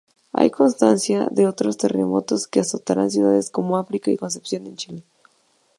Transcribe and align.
Hay 0.33 0.49
constancia 0.49 1.27
de 1.29 1.45
otros 1.45 1.77
terremotos 1.77 2.47
que 2.47 2.59
azotaron 2.59 3.11
ciudades 3.11 3.51
como 3.51 3.77
Arica 3.77 4.09
y 4.09 4.17
Concepción 4.17 4.65
en 4.65 4.75
Chile. 4.75 5.03